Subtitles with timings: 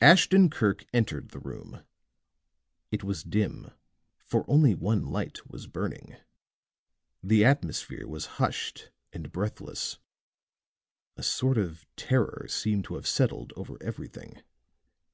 [0.00, 1.82] Ashton Kirk entered the room;
[2.90, 3.72] it was dim,
[4.18, 6.16] for only one light was burning;
[7.22, 9.98] the atmosphere was hushed and breathless;
[11.18, 14.40] a sort of terror seemed to have settled over everything.